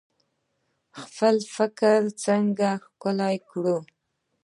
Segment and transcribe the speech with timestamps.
[0.99, 3.77] خپل فکر څنګه ښکلی کړو؟